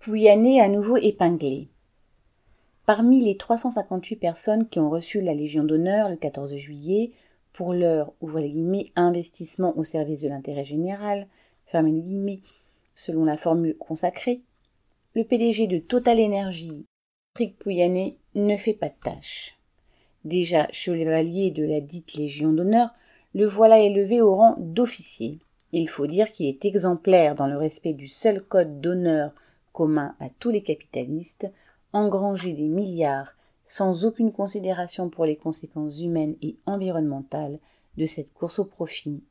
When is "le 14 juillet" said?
6.08-7.10